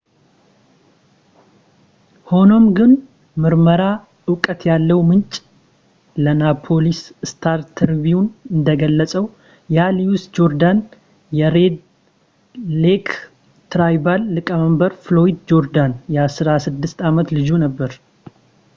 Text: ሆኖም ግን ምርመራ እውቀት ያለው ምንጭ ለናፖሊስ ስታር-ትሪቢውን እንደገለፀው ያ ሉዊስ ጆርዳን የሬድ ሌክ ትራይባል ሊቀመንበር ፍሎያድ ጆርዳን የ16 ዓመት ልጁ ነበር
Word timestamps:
ሆኖም 2.29 2.63
ግን 2.77 2.91
ምርመራ 3.41 3.81
እውቀት 4.29 4.61
ያለው 4.69 4.99
ምንጭ 5.09 5.33
ለናፖሊስ 6.23 7.01
ስታር-ትሪቢውን 7.31 8.27
እንደገለፀው 8.53 9.27
ያ 9.77 9.85
ሉዊስ 9.97 10.25
ጆርዳን 10.37 10.79
የሬድ 11.41 11.77
ሌክ 12.85 13.07
ትራይባል 13.73 14.23
ሊቀመንበር 14.37 14.93
ፍሎያድ 15.05 15.37
ጆርዳን 15.53 15.93
የ16 16.17 17.07
ዓመት 17.11 17.29
ልጁ 17.37 17.51
ነበር 17.67 17.93